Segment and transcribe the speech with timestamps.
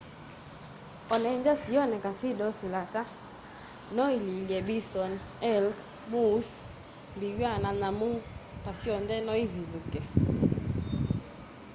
[1.13, 3.01] onethwa sioneka syi docile ata
[3.95, 5.13] no ililye bison
[5.53, 5.77] elk
[6.11, 6.55] moose
[7.15, 8.09] mbiwa na nyamu
[8.63, 10.01] ta syonthe no ivithukie